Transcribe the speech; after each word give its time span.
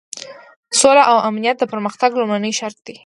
سوله 0.79 1.03
او 1.11 1.17
امنیت 1.29 1.55
د 1.59 1.63
پرمختګ 1.71 2.11
لومړنی 2.15 2.51
شرط 2.59 2.77
دی. 2.87 2.95